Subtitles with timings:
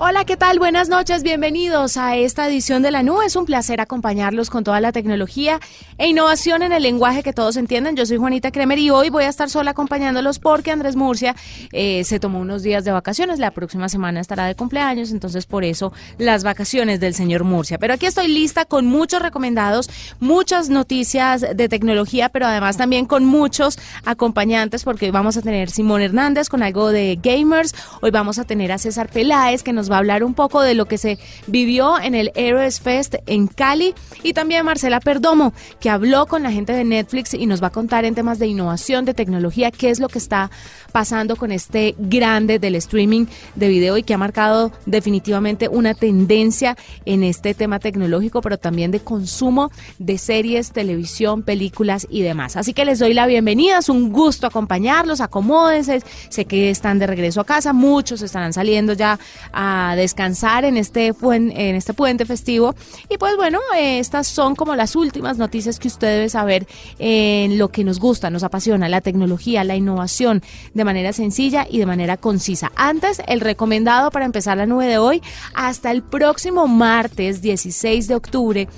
[0.00, 0.60] Hola, ¿qué tal?
[0.60, 3.26] Buenas noches, bienvenidos a esta edición de la nube.
[3.26, 5.58] Es un placer acompañarlos con toda la tecnología
[5.98, 7.96] e innovación en el lenguaje que todos entienden.
[7.96, 11.34] Yo soy Juanita Kremer y hoy voy a estar sola acompañándolos porque Andrés Murcia
[11.72, 13.40] eh, se tomó unos días de vacaciones.
[13.40, 17.76] La próxima semana estará de cumpleaños, entonces por eso las vacaciones del señor Murcia.
[17.78, 23.24] Pero aquí estoy lista con muchos recomendados, muchas noticias de tecnología, pero además también con
[23.24, 27.74] muchos acompañantes porque hoy vamos a tener Simón Hernández con algo de gamers.
[28.00, 30.74] Hoy vamos a tener a César Peláez que nos va a hablar un poco de
[30.74, 35.90] lo que se vivió en el Heroes Fest en Cali y también Marcela Perdomo, que
[35.90, 39.04] habló con la gente de Netflix y nos va a contar en temas de innovación,
[39.04, 40.50] de tecnología, qué es lo que está
[40.92, 46.76] pasando con este grande del streaming de video y que ha marcado definitivamente una tendencia
[47.04, 52.56] en este tema tecnológico, pero también de consumo de series, televisión, películas y demás.
[52.56, 57.06] Así que les doy la bienvenida, es un gusto acompañarlos, acomódense, sé que están de
[57.06, 59.18] regreso a casa, muchos estarán saliendo ya
[59.52, 62.74] a descansar en este, en este puente festivo.
[63.08, 66.66] Y pues bueno, estas son como las últimas noticias que usted debe saber
[66.98, 70.42] en lo que nos gusta, nos apasiona, la tecnología, la innovación,
[70.74, 72.72] de manera sencilla y de manera concisa.
[72.76, 75.22] Antes, el recomendado para empezar la nube de hoy,
[75.54, 78.68] hasta el próximo martes 16 de octubre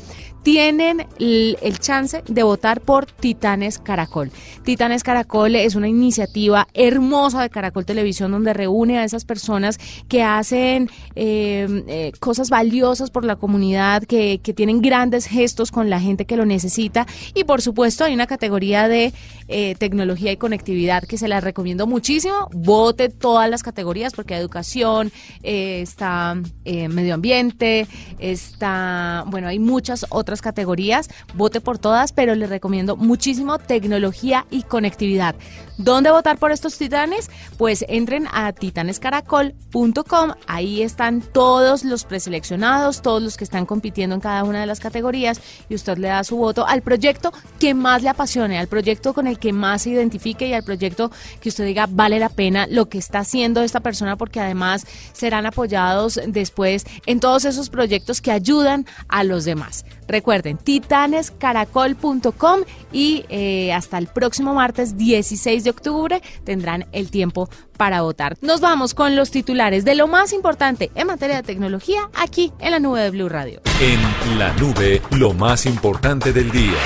[0.43, 4.31] tienen el, chance de votar por Titanes Caracol.
[4.65, 10.23] Titanes Caracol es una iniciativa hermosa de Caracol Televisión donde reúne a esas personas que
[10.23, 16.01] hacen em, eh, cosas valiosas por la comunidad, que, que, tienen grandes gestos con la
[16.01, 19.13] gente que lo necesita y por supuesto hay una categoría de
[19.49, 22.49] eh, tecnología y conectividad que se la recomiendo muchísimo.
[22.53, 27.87] Vote todas las categorías porque educación, eh, está medio ambiente,
[28.19, 34.63] está, bueno, hay muchas otras categorías, vote por todas, pero les recomiendo muchísimo tecnología y
[34.63, 35.35] conectividad.
[35.79, 37.31] ¿Dónde votar por estos titanes?
[37.57, 44.21] Pues entren a titanescaracol.com, ahí están todos los preseleccionados, todos los que están compitiendo en
[44.21, 48.03] cada una de las categorías y usted le da su voto al proyecto que más
[48.03, 51.65] le apasione, al proyecto con el que más se identifique y al proyecto que usted
[51.65, 56.85] diga vale la pena lo que está haciendo esta persona porque además serán apoyados después
[57.07, 59.85] en todos esos proyectos que ayudan a los demás.
[60.11, 62.61] Recuerden, titanescaracol.com
[62.93, 68.37] y eh, hasta el próximo martes 16 de octubre tendrán el tiempo para votar.
[68.41, 72.73] Nos vamos con los titulares de lo más importante en materia de tecnología aquí en
[72.73, 73.61] la nube de Blue Radio.
[73.81, 76.79] En la nube, lo más importante del día.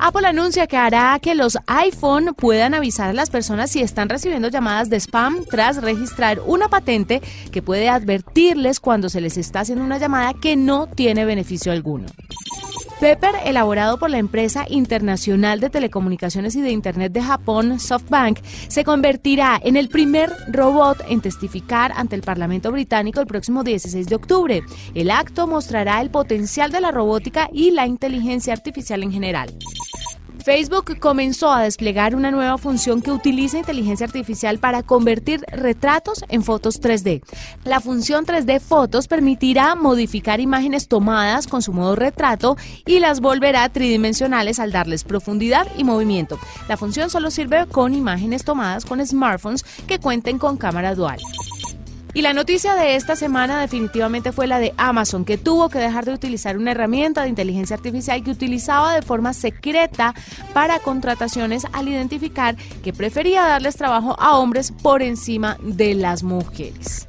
[0.00, 4.48] Apple anuncia que hará que los iPhone puedan avisar a las personas si están recibiendo
[4.48, 7.20] llamadas de spam tras registrar una patente
[7.50, 12.06] que puede advertirles cuando se les está haciendo una llamada que no tiene beneficio alguno.
[13.00, 18.82] Pepper, elaborado por la empresa internacional de telecomunicaciones y de Internet de Japón, SoftBank, se
[18.82, 24.16] convertirá en el primer robot en testificar ante el Parlamento británico el próximo 16 de
[24.16, 24.62] octubre.
[24.96, 29.54] El acto mostrará el potencial de la robótica y la inteligencia artificial en general.
[30.48, 36.42] Facebook comenzó a desplegar una nueva función que utiliza inteligencia artificial para convertir retratos en
[36.42, 37.22] fotos 3D.
[37.64, 43.68] La función 3D Fotos permitirá modificar imágenes tomadas con su modo retrato y las volverá
[43.68, 46.38] tridimensionales al darles profundidad y movimiento.
[46.66, 51.18] La función solo sirve con imágenes tomadas con smartphones que cuenten con cámara dual.
[52.18, 56.04] Y la noticia de esta semana definitivamente fue la de Amazon, que tuvo que dejar
[56.04, 60.16] de utilizar una herramienta de inteligencia artificial que utilizaba de forma secreta
[60.52, 67.06] para contrataciones al identificar que prefería darles trabajo a hombres por encima de las mujeres.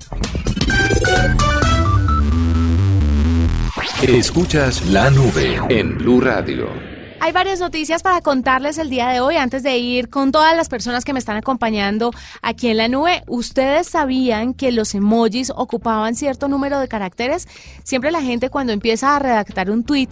[4.07, 6.98] Escuchas la nube en Blue Radio.
[7.21, 10.69] Hay varias noticias para contarles el día de hoy antes de ir con todas las
[10.69, 12.11] personas que me están acompañando
[12.41, 13.23] aquí en la nube.
[13.27, 17.47] ¿Ustedes sabían que los emojis ocupaban cierto número de caracteres?
[17.83, 20.07] Siempre la gente cuando empieza a redactar un tweet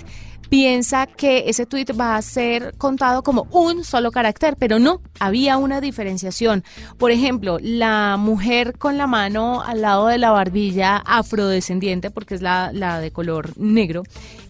[0.50, 5.58] piensa que ese tweet va a ser contado como un solo carácter, pero no, había
[5.58, 6.64] una diferenciación.
[6.98, 12.42] Por ejemplo, la mujer con la mano al lado de la barbilla afrodescendiente, porque es
[12.42, 14.04] la, de color negro,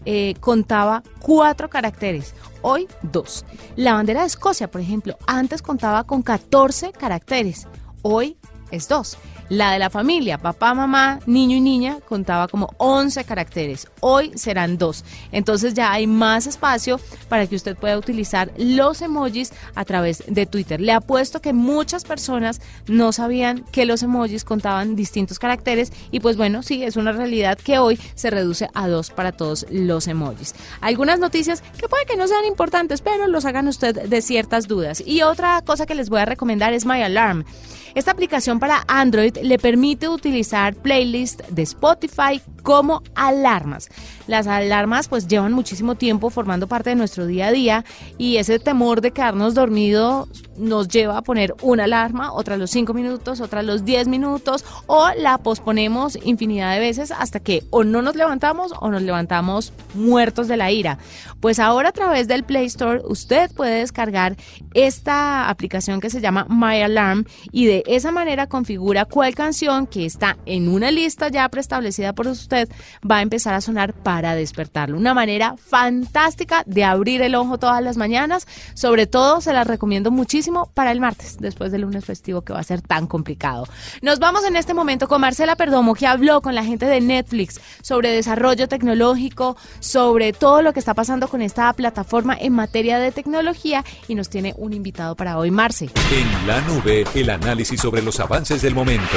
[0.04, 3.44] eh, contaba cuatro caracteres, hoy dos.
[3.76, 7.66] La bandera de Escocia, por ejemplo, antes contaba con 14 caracteres,
[8.02, 8.36] hoy
[8.70, 9.18] es dos.
[9.48, 13.88] La de la familia, papá, mamá, niño y niña, contaba como 11 caracteres.
[14.00, 15.06] Hoy serán dos.
[15.32, 17.00] Entonces ya hay más espacio
[17.30, 20.82] para que usted pueda utilizar los emojis a través de Twitter.
[20.82, 26.36] Le apuesto que muchas personas no sabían que los emojis contaban distintos caracteres y pues
[26.36, 30.54] bueno, sí, es una realidad que hoy se reduce a dos para todos los emojis.
[30.82, 35.02] Algunas noticias que puede que no sean importantes, pero los hagan usted de ciertas dudas.
[35.06, 37.46] Y otra cosa que les voy a recomendar es My Alarm.
[37.94, 43.88] Esta aplicación para Android le permite utilizar playlists de Spotify como alarmas.
[44.28, 47.84] Las alarmas pues llevan muchísimo tiempo formando parte de nuestro día a día
[48.18, 50.28] y ese temor de quedarnos dormidos
[50.58, 55.08] nos lleva a poner una alarma, otra los 5 minutos, otra los 10 minutos o
[55.16, 60.46] la posponemos infinidad de veces hasta que o no nos levantamos o nos levantamos muertos
[60.46, 60.98] de la ira.
[61.40, 64.36] Pues ahora a través del Play Store usted puede descargar
[64.74, 70.04] esta aplicación que se llama My Alarm y de esa manera configura cuál canción que
[70.04, 72.68] está en una lista ya preestablecida por usted
[73.10, 74.96] va a empezar a sonar para despertarlo.
[74.96, 78.46] Una manera fantástica de abrir el ojo todas las mañanas.
[78.74, 82.60] Sobre todo se las recomiendo muchísimo para el martes, después del lunes festivo que va
[82.60, 83.66] a ser tan complicado.
[84.02, 87.60] Nos vamos en este momento con Marcela Perdomo, que habló con la gente de Netflix
[87.82, 93.12] sobre desarrollo tecnológico, sobre todo lo que está pasando con esta plataforma en materia de
[93.12, 95.90] tecnología y nos tiene un invitado para hoy, Marce.
[96.12, 99.16] En la nube, el análisis sobre los avances del momento.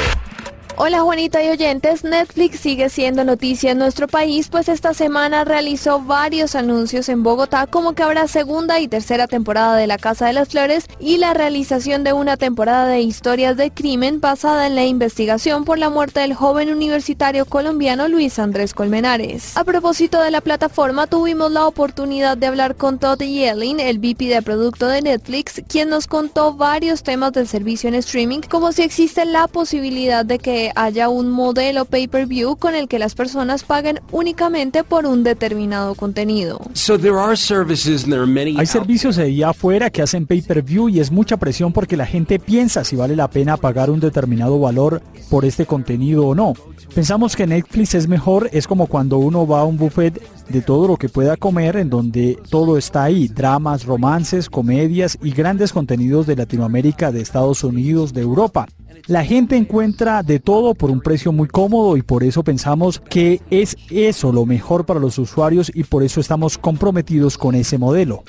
[0.83, 6.01] Hola Juanita y oyentes, Netflix sigue siendo noticia en nuestro país, pues esta semana realizó
[6.01, 10.33] varios anuncios en Bogotá como que habrá segunda y tercera temporada de La Casa de
[10.33, 14.83] las Flores y la realización de una temporada de historias de crimen basada en la
[14.83, 19.55] investigación por la muerte del joven universitario colombiano Luis Andrés Colmenares.
[19.57, 24.29] A propósito de la plataforma, tuvimos la oportunidad de hablar con Todd Yelling, el VP
[24.29, 28.81] de producto de Netflix, quien nos contó varios temas del servicio en streaming, como si
[28.81, 33.99] existe la posibilidad de que haya un modelo pay-per-view con el que las personas paguen
[34.11, 36.59] únicamente por un determinado contenido.
[38.57, 42.83] Hay servicios ahí afuera que hacen pay-per-view y es mucha presión porque la gente piensa
[42.83, 46.53] si vale la pena pagar un determinado valor por este contenido o no.
[46.93, 50.87] Pensamos que Netflix es mejor, es como cuando uno va a un buffet de todo
[50.87, 56.27] lo que pueda comer en donde todo está ahí, dramas, romances, comedias y grandes contenidos
[56.27, 58.67] de Latinoamérica, de Estados Unidos, de Europa.
[59.07, 63.41] La gente encuentra de todo por un precio muy cómodo y por eso pensamos que
[63.49, 68.23] es eso lo mejor para los usuarios y por eso estamos comprometidos con ese modelo.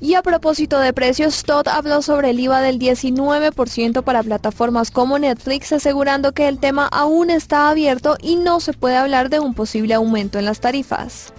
[0.00, 5.18] Y a propósito de precios, Todd habló sobre el IVA del 19% para plataformas como
[5.18, 9.54] Netflix, asegurando que el tema aún está abierto y no se puede hablar de un
[9.54, 11.32] posible aumento en las tarifas.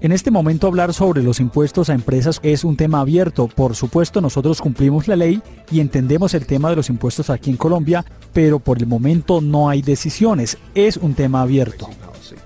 [0.00, 3.48] En este momento hablar sobre los impuestos a empresas es un tema abierto.
[3.48, 7.56] Por supuesto, nosotros cumplimos la ley y entendemos el tema de los impuestos aquí en
[7.56, 10.56] Colombia, pero por el momento no hay decisiones.
[10.74, 11.88] Es un tema abierto.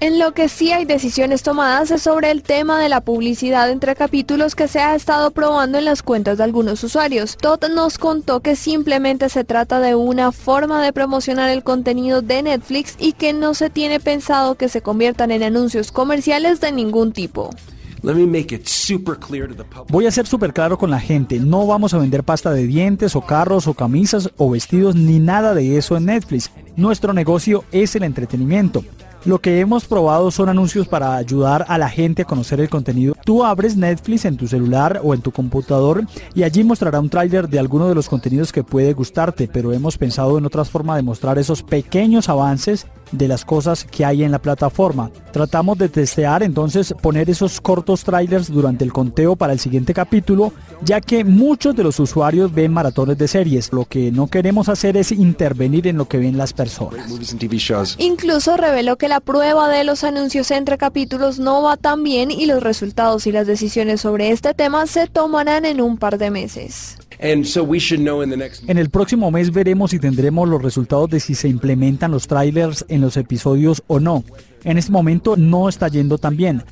[0.00, 3.94] En lo que sí hay decisiones tomadas es sobre el tema de la publicidad entre
[3.94, 7.37] capítulos que se ha estado probando en las cuentas de algunos usuarios.
[7.37, 12.43] Todd nos contó que simplemente se trata de una forma de promocionar el contenido de
[12.43, 17.12] Netflix y que no se tiene pensado que se conviertan en anuncios comerciales de ningún
[17.12, 17.50] tipo.
[19.88, 23.14] Voy a ser súper claro con la gente, no vamos a vender pasta de dientes
[23.14, 26.50] o carros o camisas o vestidos ni nada de eso en Netflix.
[26.75, 28.85] Nuestro negocio es el entretenimiento.
[29.25, 33.15] Lo que hemos probado son anuncios para ayudar a la gente a conocer el contenido.
[33.25, 36.05] Tú abres Netflix en tu celular o en tu computador
[36.35, 39.97] y allí mostrará un tráiler de alguno de los contenidos que puede gustarte, pero hemos
[39.97, 44.33] pensado en otras formas de mostrar esos pequeños avances de las cosas que hay en
[44.33, 45.11] la plataforma.
[45.33, 50.52] Tratamos de testear entonces poner esos cortos trailers durante el conteo para el siguiente capítulo,
[50.83, 53.73] ya que muchos de los usuarios ven maratones de series.
[53.73, 57.09] Lo que no queremos hacer es intervenir en lo que ven las personas.
[57.99, 62.47] Incluso reveló que la prueba de los anuncios entre capítulos no va tan bien y
[62.47, 66.99] los resultados y las decisiones sobre este tema se tomarán en un par de meses.
[67.23, 72.85] En el próximo mes veremos si tendremos los resultados de si se implementan los trailers
[72.88, 74.25] en los episodios o no.
[74.64, 76.62] En este momento no está yendo tan bien.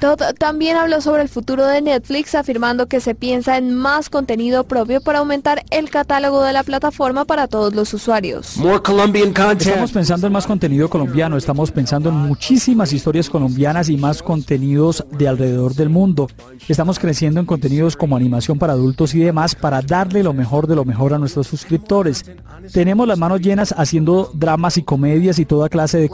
[0.00, 4.64] Todd también habló sobre el futuro de Netflix, afirmando que se piensa en más contenido
[4.64, 8.56] propio para aumentar el catálogo de la plataforma para todos los usuarios.
[8.56, 15.04] Estamos pensando en más contenido colombiano, estamos pensando en muchísimas historias colombianas y más contenidos
[15.10, 16.28] de alrededor del mundo.
[16.68, 20.76] Estamos creciendo en contenidos como animación para adultos y demás para darle lo mejor de
[20.76, 22.24] lo mejor a nuestros suscriptores.
[22.72, 26.08] Tenemos las manos llenas haciendo dramas y comedias y toda clase de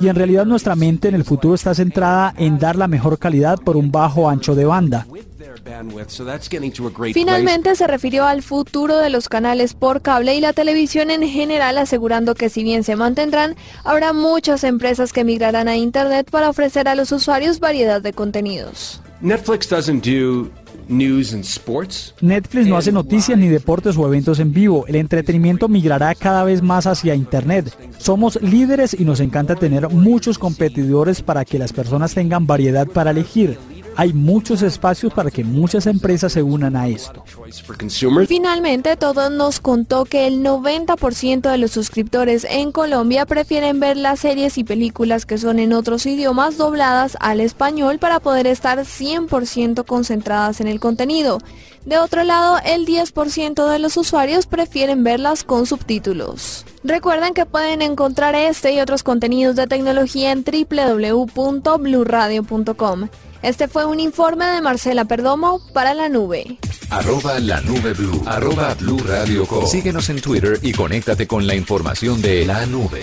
[0.00, 3.58] y en realidad nuestra mente en el futuro está centrada en dar la mejor calidad
[3.58, 5.06] por un bajo ancho de banda.
[7.12, 11.78] Finalmente se refirió al futuro de los canales por cable y la televisión en general,
[11.78, 16.88] asegurando que si bien se mantendrán, habrá muchas empresas que migrarán a Internet para ofrecer
[16.88, 19.00] a los usuarios variedad de contenidos.
[19.22, 20.50] Netflix doesn't do
[22.20, 24.84] Netflix no hace noticias ni deportes o eventos en vivo.
[24.88, 27.72] El entretenimiento migrará cada vez más hacia Internet.
[27.98, 33.12] Somos líderes y nos encanta tener muchos competidores para que las personas tengan variedad para
[33.12, 33.58] elegir
[33.96, 37.24] hay muchos espacios para que muchas empresas se unan a esto.
[38.26, 44.20] Finalmente, todo nos contó que el 90% de los suscriptores en Colombia prefieren ver las
[44.20, 49.84] series y películas que son en otros idiomas dobladas al español para poder estar 100%
[49.84, 51.38] concentradas en el contenido.
[51.84, 56.64] De otro lado, el 10% de los usuarios prefieren verlas con subtítulos.
[56.84, 63.08] Recuerden que pueden encontrar este y otros contenidos de tecnología en www.bluradio.com.
[63.42, 66.58] Este fue un informe de Marcela Perdomo para la nube.
[66.90, 68.22] Arroba la nube blue.
[68.24, 73.02] Arroba blue radio Síguenos en Twitter y conéctate con la información de la nube.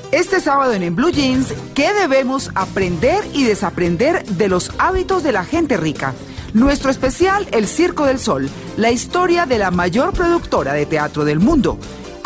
[0.11, 5.31] Este sábado en, en Blue Jeans, ¿qué debemos aprender y desaprender de los hábitos de
[5.31, 6.13] la gente rica?
[6.53, 11.39] Nuestro especial, El Circo del Sol, la historia de la mayor productora de teatro del
[11.39, 11.77] mundo.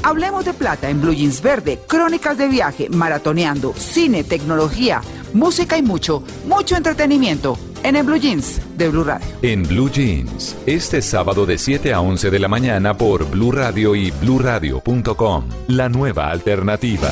[0.02, 5.02] Hablemos de plata en Blue Jeans Verde, crónicas de viaje, maratoneando, cine, tecnología,
[5.34, 9.28] música y mucho, mucho entretenimiento en el Blue Jeans de Blue Radio.
[9.44, 13.94] En Blue Jeans, este sábado de 7 a 11 de la mañana por Blue Radio
[13.94, 17.12] y bluradio.com, la nueva alternativa.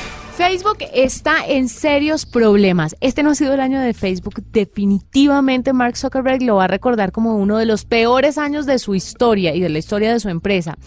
[0.35, 2.95] Facebook está en serios problemas.
[3.01, 4.41] Este no ha sido el año de Facebook.
[4.51, 8.95] Definitivamente Mark Zuckerberg lo va a recordar como uno de los peores años de su
[8.95, 10.77] historia y de la historia de su empresa.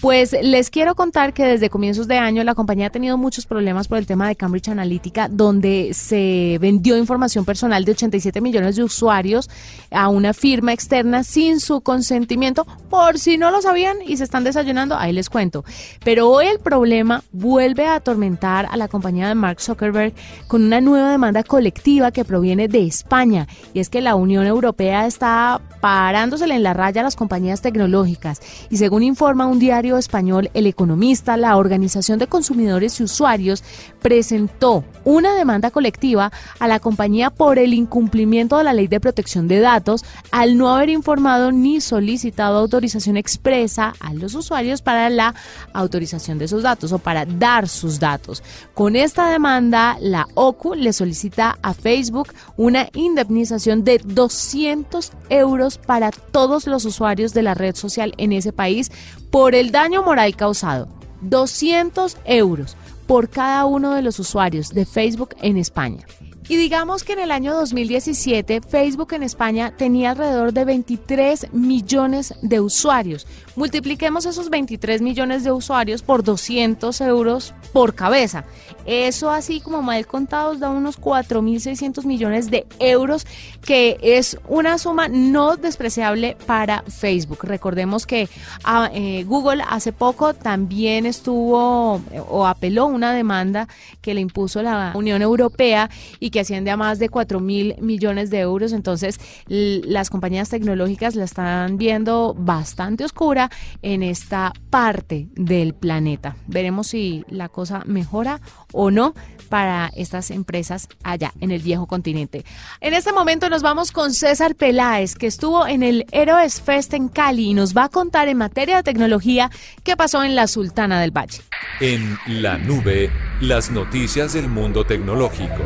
[0.00, 3.88] Pues les quiero contar que desde comienzos de año la compañía ha tenido muchos problemas
[3.88, 8.84] por el tema de Cambridge Analytica, donde se vendió información personal de 87 millones de
[8.84, 9.50] usuarios
[9.90, 12.66] a una firma externa sin su consentimiento.
[12.90, 15.64] Por si no lo sabían y se están desayunando, ahí les cuento.
[16.04, 20.12] Pero hoy el problema vuelve a atormentar a la compañía de Mark Zuckerberg
[20.46, 23.48] con una nueva demanda colectiva que proviene de España.
[23.72, 28.40] Y es que la Unión Europea está parándosele en la raya a las compañías tecnológicas.
[28.68, 33.64] Y según informa un diario español El Economista, la Organización de Consumidores y Usuarios
[34.00, 39.48] presentó una demanda colectiva a la compañía por el incumplimiento de la ley de protección
[39.48, 45.34] de datos al no haber informado ni solicitado autorización expresa a los usuarios para la
[45.72, 48.42] autorización de sus datos o para dar sus datos.
[48.74, 56.10] Con esta demanda, la OCU le solicita a Facebook una indemnización de 200 euros para
[56.10, 58.90] todos los usuarios de la red social en ese país
[59.30, 60.88] por el daño moral causado.
[61.20, 62.76] 200 euros
[63.06, 66.04] por cada uno de los usuarios de Facebook en España.
[66.46, 72.34] Y digamos que en el año 2017 Facebook en España tenía alrededor de 23 millones
[72.42, 73.26] de usuarios.
[73.56, 78.44] Multipliquemos esos 23 millones de usuarios por 200 euros por cabeza.
[78.84, 83.26] Eso así como mal contados da unos 4.600 millones de euros,
[83.64, 87.44] que es una suma no despreciable para Facebook.
[87.44, 88.28] Recordemos que
[88.64, 93.66] ah, eh, Google hace poco también estuvo o apeló una demanda
[94.02, 95.88] que le impuso la Unión Europea
[96.20, 98.72] y que asciende a más de 4 mil millones de euros.
[98.72, 106.34] Entonces, las compañías tecnológicas la están viendo bastante oscura en esta parte del planeta.
[106.48, 108.40] Veremos si la cosa mejora
[108.72, 109.14] o no
[109.48, 112.44] para estas empresas allá en el viejo continente.
[112.80, 117.08] En este momento nos vamos con César Peláez, que estuvo en el Héroes Fest en
[117.08, 119.52] Cali y nos va a contar en materia de tecnología
[119.84, 121.42] qué pasó en la Sultana del Valle.
[121.80, 125.62] En la nube, las noticias del mundo tecnológico.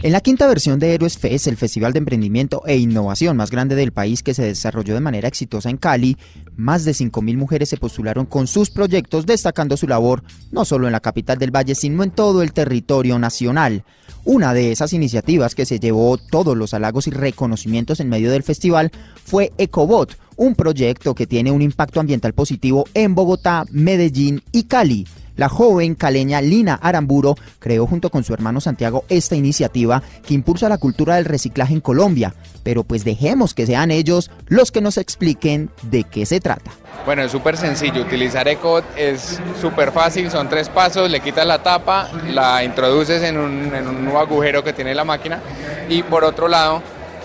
[0.00, 3.74] En la quinta versión de Héroes Fest, el festival de emprendimiento e innovación más grande
[3.74, 6.16] del país que se desarrolló de manera exitosa en Cali,
[6.56, 10.92] más de 5.000 mujeres se postularon con sus proyectos, destacando su labor no solo en
[10.92, 13.82] la capital del Valle, sino en todo el territorio nacional.
[14.24, 18.44] Una de esas iniciativas que se llevó todos los halagos y reconocimientos en medio del
[18.44, 18.92] festival
[19.24, 25.08] fue Ecobot, un proyecto que tiene un impacto ambiental positivo en Bogotá, Medellín y Cali.
[25.38, 30.68] La joven caleña Lina Aramburo creó junto con su hermano Santiago esta iniciativa que impulsa
[30.68, 32.34] la cultura del reciclaje en Colombia.
[32.64, 36.72] Pero pues dejemos que sean ellos los que nos expliquen de qué se trata.
[37.06, 38.02] Bueno, es súper sencillo.
[38.02, 43.38] Utilizar ECO es súper fácil, son tres pasos, le quitas la tapa, la introduces en
[43.38, 45.40] un, en un agujero que tiene la máquina
[45.88, 46.82] y por otro lado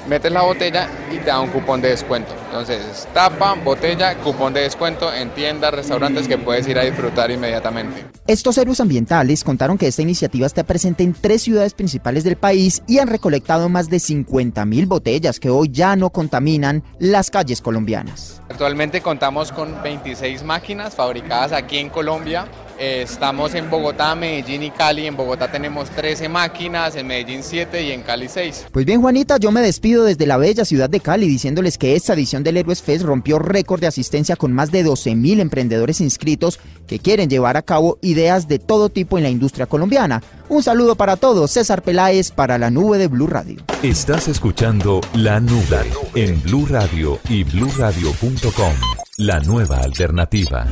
[0.08, 2.43] metes la botella y te da un cupón de descuento.
[2.54, 8.06] Entonces, tapa, botella, cupón de descuento en tiendas, restaurantes que puedes ir a disfrutar inmediatamente.
[8.28, 12.84] Estos héroes ambientales contaron que esta iniciativa está presente en tres ciudades principales del país
[12.86, 17.60] y han recolectado más de 50 mil botellas que hoy ya no contaminan las calles
[17.60, 18.40] colombianas.
[18.52, 22.48] Actualmente contamos con 26 máquinas fabricadas aquí en Colombia
[22.80, 25.06] eh, estamos en Bogotá, Medellín y Cali.
[25.06, 28.68] En Bogotá tenemos 13 máquinas, en Medellín 7 y en Cali 6.
[28.72, 32.14] Pues bien, Juanita, yo me despido desde la bella ciudad de Cali diciéndoles que esta
[32.14, 36.60] edición del Héroes Fest rompió récord de asistencia con más de 12 mil emprendedores inscritos
[36.88, 40.22] que quieren llevar a cabo ideas de todo tipo en la industria colombiana.
[40.50, 43.64] Un saludo para todos, César Peláez para la nube de Blue Radio.
[43.82, 48.74] Estás escuchando La Nube en Blue Radio y bluradio.com.
[49.18, 50.68] La nueva alternativa.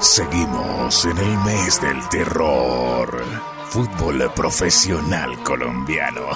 [0.00, 3.49] Seguimos en el mes del terror.
[3.70, 6.30] Fútbol profesional colombiano.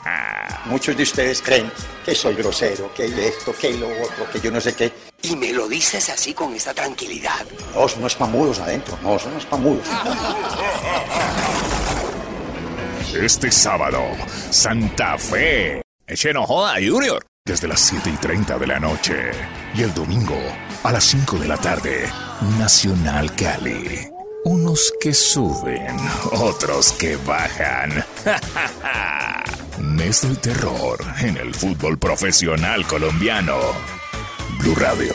[0.66, 1.68] Muchos de ustedes creen
[2.04, 4.92] que soy grosero, que esto, que lo otro, que yo no sé qué.
[5.22, 7.44] Y me lo dices así con esa tranquilidad.
[7.74, 9.84] No, son unos pamudos adentro, no, son unos pamudos.
[13.20, 14.02] Este sábado,
[14.50, 15.82] Santa Fe.
[16.06, 17.26] Eche no joda, Junior.
[17.44, 19.32] Desde las 7 y 30 de la noche.
[19.74, 20.38] Y el domingo,
[20.84, 22.08] a las 5 de la tarde,
[22.60, 24.19] Nacional Cali.
[24.44, 25.96] Unos que suben,
[26.32, 28.02] otros que bajan.
[29.78, 33.58] Mes del terror en el fútbol profesional colombiano.
[34.58, 35.12] Blue Radio.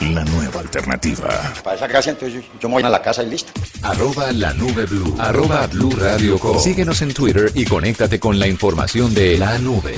[0.00, 1.54] La nueva alternativa.
[1.62, 3.52] Para esa gracia, entonces yo, me voy a la casa y listo.
[3.82, 5.14] Arroba la nube blue.
[5.18, 9.94] Arroba blue radio Síguenos en Twitter y conéctate con la información de la nube.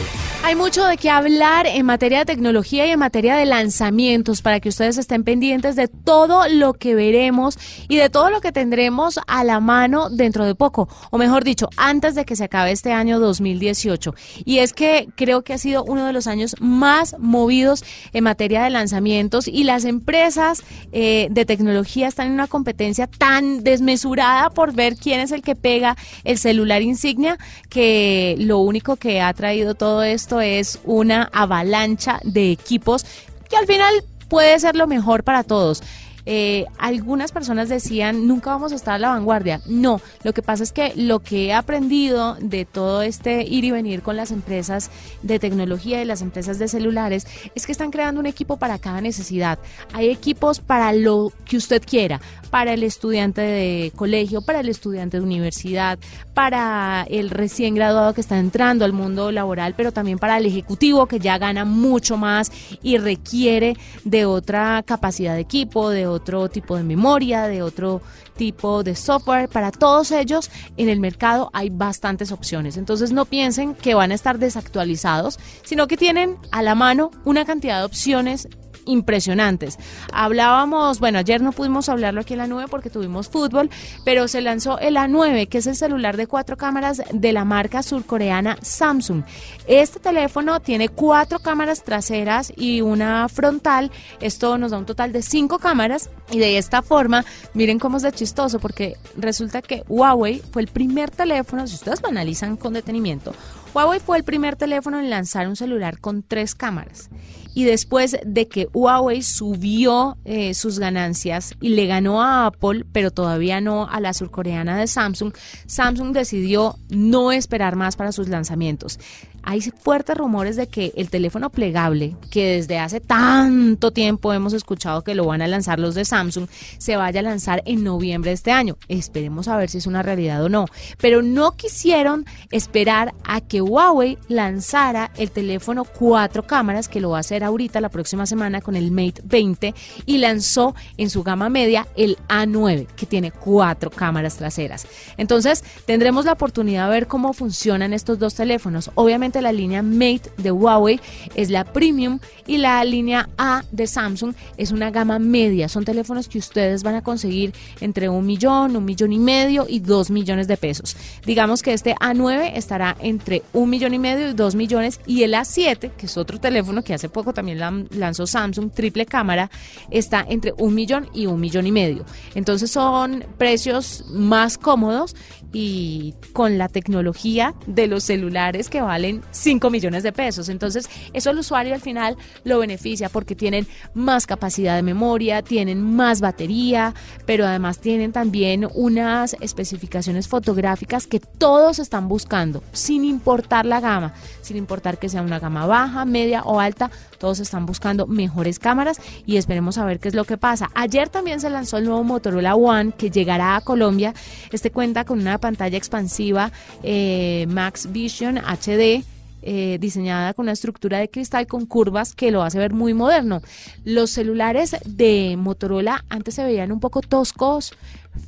[0.46, 4.60] Hay mucho de qué hablar en materia de tecnología y en materia de lanzamientos para
[4.60, 9.18] que ustedes estén pendientes de todo lo que veremos y de todo lo que tendremos
[9.26, 12.92] a la mano dentro de poco, o mejor dicho, antes de que se acabe este
[12.92, 14.14] año 2018.
[14.44, 18.62] Y es que creo que ha sido uno de los años más movidos en materia
[18.62, 24.72] de lanzamientos y las empresas eh, de tecnología están en una competencia tan desmesurada por
[24.72, 27.36] ver quién es el que pega el celular insignia
[27.68, 33.04] que lo único que ha traído todo esto es una avalancha de equipos
[33.48, 35.82] que al final puede ser lo mejor para todos.
[36.26, 39.60] Eh, algunas personas decían, nunca vamos a estar a la vanguardia.
[39.66, 43.70] No, lo que pasa es que lo que he aprendido de todo este ir y
[43.70, 44.90] venir con las empresas
[45.22, 49.00] de tecnología y las empresas de celulares es que están creando un equipo para cada
[49.00, 49.58] necesidad.
[49.92, 55.18] Hay equipos para lo que usted quiera, para el estudiante de colegio, para el estudiante
[55.18, 55.98] de universidad,
[56.34, 61.06] para el recién graduado que está entrando al mundo laboral, pero también para el ejecutivo
[61.06, 62.50] que ya gana mucho más
[62.82, 68.02] y requiere de otra capacidad de equipo, de otro tipo de memoria, de otro
[68.36, 69.48] tipo de software.
[69.48, 72.76] Para todos ellos en el mercado hay bastantes opciones.
[72.76, 77.44] Entonces no piensen que van a estar desactualizados, sino que tienen a la mano una
[77.44, 78.48] cantidad de opciones
[78.86, 79.78] impresionantes.
[80.12, 83.70] Hablábamos, bueno, ayer no pudimos hablarlo aquí en la nube porque tuvimos fútbol,
[84.04, 87.82] pero se lanzó el A9, que es el celular de cuatro cámaras de la marca
[87.82, 89.22] surcoreana Samsung.
[89.66, 93.90] Este teléfono tiene cuatro cámaras traseras y una frontal.
[94.20, 98.02] Esto nos da un total de cinco cámaras y de esta forma, miren cómo es
[98.02, 102.72] de chistoso porque resulta que Huawei fue el primer teléfono, si ustedes lo analizan con
[102.72, 103.34] detenimiento,
[103.74, 107.10] Huawei fue el primer teléfono en lanzar un celular con tres cámaras
[107.56, 113.10] y después de que Huawei subió eh, sus ganancias y le ganó a Apple, pero
[113.10, 115.32] todavía no a la surcoreana de Samsung,
[115.64, 119.00] Samsung decidió no esperar más para sus lanzamientos.
[119.46, 125.04] Hay fuertes rumores de que el teléfono plegable, que desde hace tanto tiempo hemos escuchado
[125.04, 128.34] que lo van a lanzar los de Samsung, se vaya a lanzar en noviembre de
[128.34, 128.76] este año.
[128.88, 130.66] Esperemos a ver si es una realidad o no.
[131.00, 137.18] Pero no quisieron esperar a que Huawei lanzara el teléfono cuatro cámaras, que lo va
[137.18, 139.74] a hacer ahorita la próxima semana con el Mate 20,
[140.06, 144.88] y lanzó en su gama media el A9, que tiene cuatro cámaras traseras.
[145.16, 148.90] Entonces, tendremos la oportunidad de ver cómo funcionan estos dos teléfonos.
[148.96, 151.00] Obviamente la línea Mate de Huawei
[151.34, 155.68] es la premium y la línea A de Samsung es una gama media.
[155.68, 159.80] Son teléfonos que ustedes van a conseguir entre un millón, un millón y medio y
[159.80, 160.96] dos millones de pesos.
[161.24, 165.34] Digamos que este A9 estará entre un millón y medio y dos millones y el
[165.34, 169.50] A7, que es otro teléfono que hace poco también lanzó Samsung, triple cámara,
[169.90, 172.04] está entre un millón y un millón y medio.
[172.34, 175.14] Entonces son precios más cómodos
[175.58, 180.50] y con la tecnología de los celulares que valen 5 millones de pesos.
[180.50, 185.80] Entonces, eso al usuario al final lo beneficia porque tienen más capacidad de memoria, tienen
[185.80, 186.92] más batería,
[187.24, 194.12] pero además tienen también unas especificaciones fotográficas que todos están buscando, sin importar la gama,
[194.42, 199.00] sin importar que sea una gama baja, media o alta, todos están buscando mejores cámaras
[199.24, 200.68] y esperemos a ver qué es lo que pasa.
[200.74, 204.12] Ayer también se lanzó el nuevo Motorola One que llegará a Colombia.
[204.52, 206.50] Este cuenta con una pantalla expansiva
[206.82, 209.04] eh, Max Vision HD.
[209.48, 213.42] Eh, diseñada con una estructura de cristal con curvas que lo hace ver muy moderno.
[213.84, 217.72] Los celulares de Motorola antes se veían un poco toscos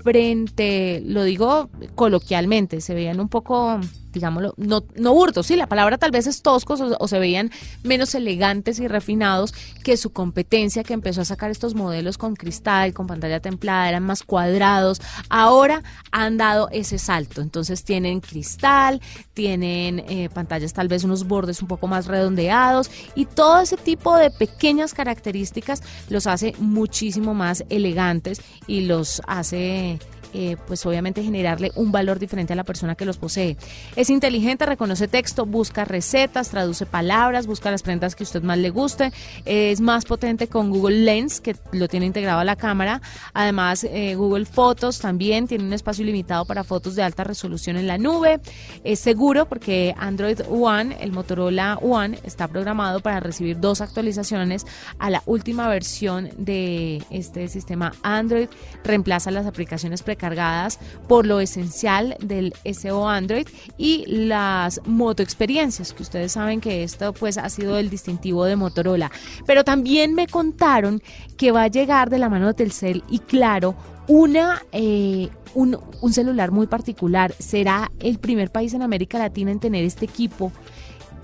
[0.04, 3.80] frente, lo digo coloquialmente, se veían un poco
[4.12, 7.50] digámoslo, no, no hurtos, sí, la palabra tal vez es toscos o, se veían
[7.82, 12.94] menos elegantes y refinados que su competencia que empezó a sacar estos modelos con cristal,
[12.94, 15.00] con pantalla templada, eran más cuadrados.
[15.28, 19.00] Ahora han dado ese salto, entonces tienen cristal,
[19.34, 24.16] tienen eh, pantallas tal vez unos bordes un poco más redondeados y todo ese tipo
[24.16, 29.98] de pequeñas características los hace muchísimo más elegantes y los hace
[30.34, 33.56] eh, pues obviamente generarle un valor diferente a la persona que los posee.
[33.96, 38.70] Es inteligente, reconoce texto, busca recetas, traduce palabras, busca las prendas que usted más le
[38.70, 39.12] guste.
[39.44, 43.00] Es más potente con Google Lens, que lo tiene integrado a la cámara.
[43.32, 47.86] Además, eh, Google Fotos también tiene un espacio limitado para fotos de alta resolución en
[47.86, 48.40] la nube.
[48.84, 54.66] Es seguro porque Android One, el Motorola One, está programado para recibir dos actualizaciones
[54.98, 58.48] a la última versión de este sistema Android.
[58.84, 60.78] Reemplaza las aplicaciones pre cargadas
[61.08, 67.12] por lo esencial del SEO Android y las moto experiencias, que ustedes saben que esto
[67.14, 69.10] pues ha sido el distintivo de Motorola.
[69.46, 71.02] Pero también me contaron
[71.36, 73.74] que va a llegar de la mano de Telcel y claro,
[74.08, 77.34] una, eh, un, un celular muy particular.
[77.38, 80.52] Será el primer país en América Latina en tener este equipo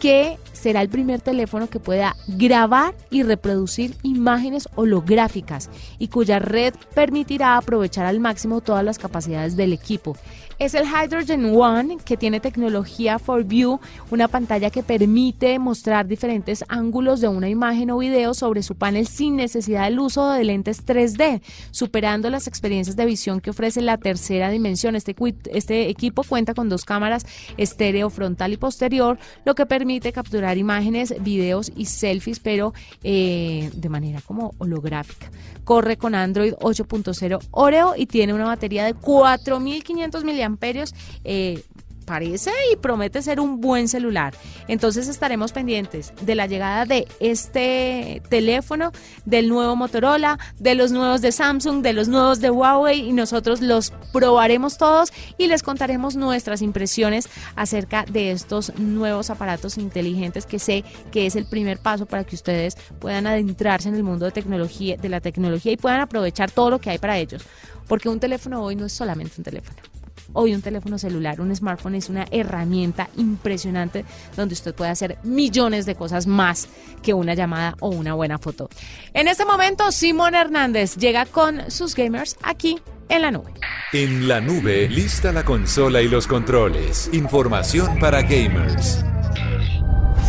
[0.05, 6.75] que será el primer teléfono que pueda grabar y reproducir imágenes holográficas y cuya red
[6.95, 10.15] permitirá aprovechar al máximo todas las capacidades del equipo.
[10.59, 13.81] Es el Hydrogen One que tiene tecnología for View,
[14.13, 19.09] una pantalla que permite mostrar diferentes ángulos de una imagen o video sobre su panel
[19.09, 23.99] sin necesidad del uso de lentes 3D, superando las experiencias de visión que ofrece la
[23.99, 24.95] tercera dimensión.
[24.95, 30.57] Este, este equipo cuenta con dos cámaras estéreo frontal y posterior, lo que permite capturar
[30.57, 35.33] imágenes, videos y selfies, pero eh, de manera como holográfica.
[35.65, 40.95] Corre con Android 8.0 Oreo y tiene una batería de 4.500 mAh amperios.
[41.25, 41.63] Eh,
[42.05, 44.35] parece y promete ser un buen celular.
[44.69, 48.93] Entonces estaremos pendientes de la llegada de este teléfono,
[49.25, 53.61] del nuevo Motorola, de los nuevos de Samsung, de los nuevos de Huawei y nosotros
[53.61, 60.59] los probaremos todos y les contaremos nuestras impresiones acerca de estos nuevos aparatos inteligentes que
[60.59, 64.33] sé que es el primer paso para que ustedes puedan adentrarse en el mundo de
[64.33, 67.43] tecnología, de la tecnología y puedan aprovechar todo lo que hay para ellos,
[67.89, 69.94] porque un teléfono hoy no es solamente un teléfono.
[70.35, 74.05] Hoy un teléfono celular, un smartphone es una herramienta impresionante
[74.37, 76.69] donde usted puede hacer millones de cosas más
[77.03, 78.69] que una llamada o una buena foto.
[79.13, 83.53] En este momento, Simón Hernández llega con sus gamers aquí en la nube.
[83.93, 87.09] En la nube, lista la consola y los controles.
[87.13, 89.05] Información para gamers.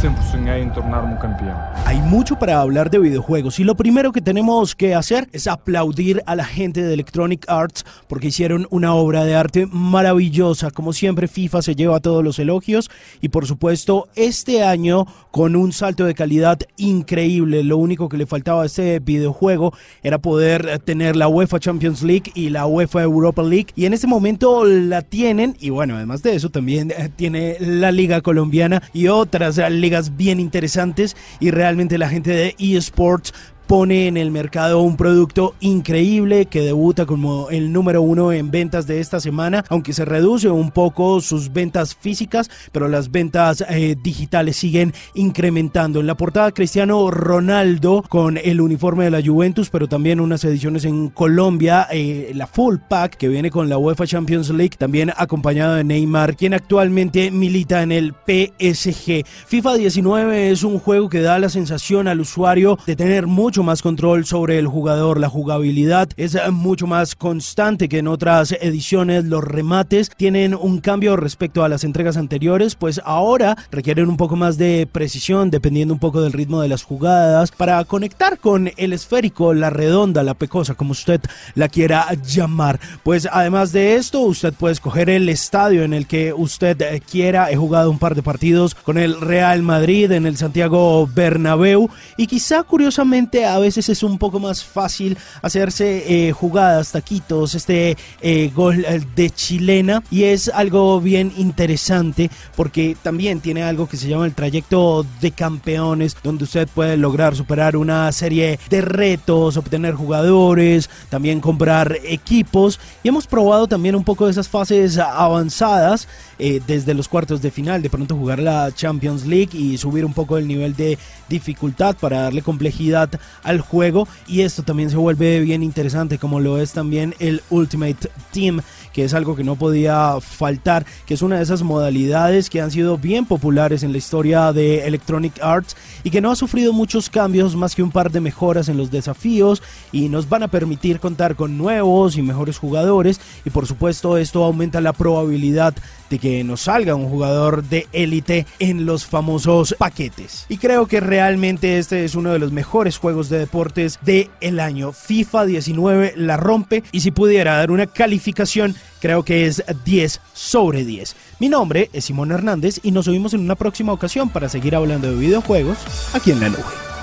[0.06, 1.58] Sempre sonhei em tornar-me campeão.
[1.84, 6.22] Hay mucho para hablar de videojuegos y lo primero que tenemos que hacer es aplaudir
[6.28, 10.70] a la gente de Electronic Arts porque hicieron una obra de arte maravillosa.
[10.70, 15.72] Como siempre, FIFA se lleva todos los elogios y por supuesto este año con un
[15.72, 17.64] salto de calidad increíble.
[17.64, 22.32] Lo único que le faltaba a este videojuego era poder tener la UEFA Champions League
[22.36, 26.36] y la UEFA Europa League y en este momento la tienen y bueno, además de
[26.36, 32.10] eso también eh, tiene la Liga Colombiana y otras ligas bien interesantes y realmente la
[32.10, 33.34] gente de eSports
[33.68, 38.88] pone en el mercado un producto increíble que debuta como el número uno en ventas
[38.88, 43.96] de esta semana, aunque se reduce un poco sus ventas físicas, pero las ventas eh,
[44.02, 46.00] digitales siguen incrementando.
[46.00, 50.86] En la portada Cristiano Ronaldo con el uniforme de la Juventus, pero también unas ediciones
[50.86, 55.76] en Colombia, eh, la Full Pack que viene con la UEFA Champions League, también acompañado
[55.76, 59.26] de Neymar, quien actualmente milita en el PSG.
[59.48, 63.82] FIFA 19 es un juego que da la sensación al usuario de tener mucho más
[63.82, 69.44] control sobre el jugador, la jugabilidad es mucho más constante que en otras ediciones, los
[69.44, 74.58] remates tienen un cambio respecto a las entregas anteriores, pues ahora requieren un poco más
[74.58, 79.54] de precisión dependiendo un poco del ritmo de las jugadas para conectar con el esférico,
[79.54, 81.22] la redonda, la pecosa, como usted
[81.56, 82.80] la quiera llamar.
[83.04, 87.52] Pues además de esto, usted puede escoger el estadio en el que usted quiera.
[87.52, 92.28] He jugado un par de partidos con el Real Madrid en el Santiago Bernabéu y
[92.28, 98.52] quizá curiosamente a veces es un poco más fácil hacerse eh, jugadas, taquitos, este eh,
[98.54, 100.04] gol eh, de chilena.
[100.12, 105.32] Y es algo bien interesante porque también tiene algo que se llama el trayecto de
[105.32, 112.80] campeones donde usted puede lograr superar una serie de retos, obtener jugadores, también comprar equipos.
[113.04, 117.82] Y hemos probado también un poco de esas fases avanzadas desde los cuartos de final,
[117.82, 120.98] de pronto jugar la Champions League y subir un poco el nivel de
[121.30, 123.10] dificultad para darle complejidad
[123.44, 124.08] al juego.
[124.28, 128.62] Y esto también se vuelve bien interesante como lo es también el Ultimate Team
[128.96, 132.72] que es algo que no podía faltar, que es una de esas modalidades que han
[132.72, 137.10] sido bien populares en la historia de Electronic Arts y que no ha sufrido muchos
[137.10, 141.02] cambios más que un par de mejoras en los desafíos y nos van a permitir
[141.02, 145.76] contar con nuevos y mejores jugadores y por supuesto esto aumenta la probabilidad
[146.10, 150.46] de que nos salga un jugador de élite en los famosos paquetes.
[150.50, 154.60] Y creo que realmente este es uno de los mejores juegos de deportes del el
[154.60, 154.94] año.
[154.94, 160.86] FIFA 19 la rompe y si pudiera dar una calificación creo que es 10 sobre
[160.86, 161.16] 10.
[161.40, 165.10] Mi nombre es Simón Hernández y nos oímos en una próxima ocasión para seguir hablando
[165.10, 165.78] de videojuegos
[166.14, 166.95] aquí en la nube.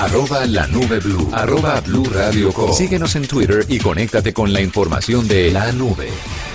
[0.00, 1.28] Arroba la nube blue.
[1.30, 2.72] Arroba blue radio com.
[2.72, 6.08] Síguenos en Twitter y conéctate con la información de la nube.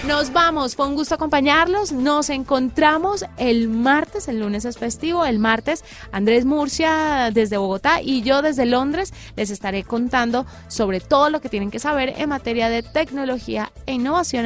[0.07, 1.91] Nos vamos, fue un gusto acompañarlos.
[1.91, 8.23] Nos encontramos el martes, el lunes es festivo, el martes Andrés Murcia desde Bogotá y
[8.23, 12.69] yo desde Londres les estaré contando sobre todo lo que tienen que saber en materia
[12.69, 14.43] de tecnología e innovación.